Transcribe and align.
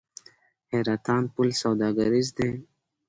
حیرتان 0.71 1.23
پل 1.33 1.49
سوداګریز 1.61 2.27
دی؟ 2.37 2.49